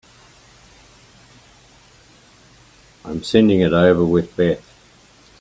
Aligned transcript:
I'm 3.05 3.21
sending 3.21 3.59
it 3.59 3.71
over 3.71 4.03
with 4.03 4.35
Beth. 4.35 4.65